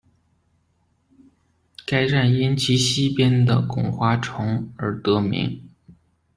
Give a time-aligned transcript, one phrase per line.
[1.85, 5.69] 该站因其西边的巩华城而得名。